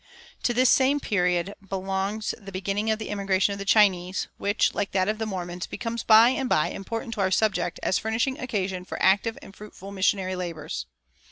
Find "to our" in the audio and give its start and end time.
7.13-7.29